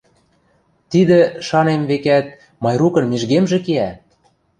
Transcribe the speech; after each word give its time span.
Тидӹ, 0.91 1.19
шанем, 1.47 1.81
векӓт, 1.89 2.27
Майрукын 2.63 3.05
мижгемжӹ 3.11 3.59
киӓ! 3.65 3.89